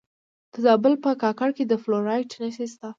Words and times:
د 0.51 0.53
زابل 0.65 0.93
په 1.03 1.11
کاکړ 1.21 1.49
کې 1.57 1.63
د 1.67 1.73
فلورایټ 1.83 2.29
نښې 2.41 2.65
شته. 2.71 2.89